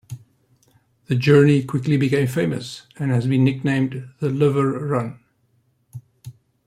The 1.05 1.15
journey 1.15 1.63
quickly 1.63 1.95
became 1.95 2.25
famous, 2.25 2.87
and 2.97 3.11
has 3.11 3.27
been 3.27 3.43
nicknamed 3.43 4.09
the 4.19 4.29
Liver 4.31 4.87
Run. 4.87 5.19